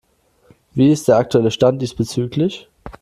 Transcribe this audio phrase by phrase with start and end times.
[0.73, 2.67] Wie ist der aktuelle Stand diesbezüglich?